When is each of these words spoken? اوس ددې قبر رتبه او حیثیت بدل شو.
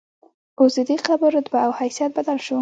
اوس 0.59 0.73
ددې 0.79 0.95
قبر 1.07 1.29
رتبه 1.35 1.59
او 1.65 1.71
حیثیت 1.79 2.11
بدل 2.17 2.37
شو. 2.45 2.57